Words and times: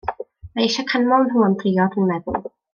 Mae 0.55 0.65
eisiau 0.69 0.87
canmol 0.93 1.27
nhw 1.29 1.45
am 1.51 1.55
drio, 1.61 1.89
dwi'n 1.93 2.13
meddwl. 2.13 2.53